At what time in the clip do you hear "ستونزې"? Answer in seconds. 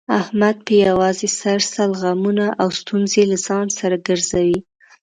2.79-3.23